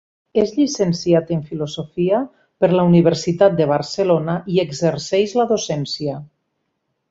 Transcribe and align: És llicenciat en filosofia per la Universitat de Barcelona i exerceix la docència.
És 0.43 0.51
llicenciat 0.59 1.29
en 1.35 1.43
filosofia 1.49 2.21
per 2.65 2.71
la 2.71 2.87
Universitat 2.93 3.61
de 3.61 3.69
Barcelona 3.75 4.39
i 4.55 4.59
exerceix 4.67 5.37
la 5.43 5.49
docència. 5.55 6.19